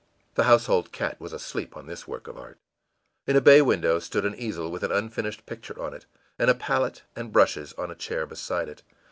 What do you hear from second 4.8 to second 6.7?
an unfinished picture on it, and a